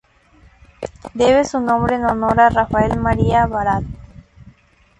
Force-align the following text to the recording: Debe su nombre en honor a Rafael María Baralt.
Debe 1.13 1.43
su 1.45 1.59
nombre 1.59 1.93
en 1.97 2.05
honor 2.05 2.39
a 2.39 2.49
Rafael 2.49 2.99
María 2.99 3.45
Baralt. 3.45 3.87